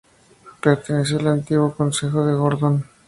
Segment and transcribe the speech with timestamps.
[0.61, 2.85] Perteneció al antiguo Concejo de Gordón.